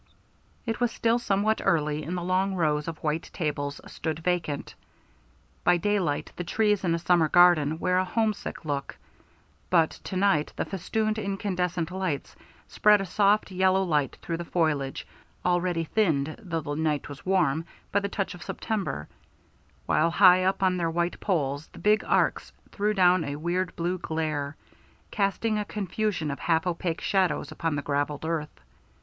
[0.65, 4.73] It was still somewhat early, and the long rows of white tables stood vacant.
[5.63, 8.97] By daylight the trees in a summer garden wear a homesick look,
[9.69, 12.35] but to night the festooned incandescent lamps
[12.67, 15.05] spread a soft yellow light through the foliage,
[15.45, 19.07] already thinned, though the night was warm, by the touch of September;
[19.85, 23.99] while high up on their white poles the big arcs threw down a weird blue
[23.99, 24.55] glare,
[25.11, 28.59] casting a confusion of half opaque shadows upon the gravelled earth.